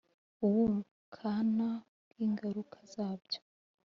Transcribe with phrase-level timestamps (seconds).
[0.45, 1.69] ubukana
[2.09, 3.39] bw ingaruka zabyo